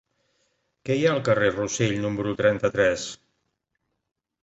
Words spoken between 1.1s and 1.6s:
al carrer de